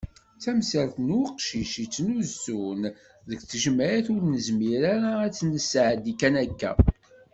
Tamsalt 0.43 0.95
n 1.07 1.09
uqcic 1.21 1.73
yettnusun 1.81 2.81
deg 3.29 3.39
tejmaɛt 3.49 4.07
ur 4.13 4.21
nezmir 4.25 4.83
ara 4.93 5.11
ad 5.25 5.31
tt-nesɛeddi 5.33 6.13
kan 6.19 6.35
akka. 6.43 6.71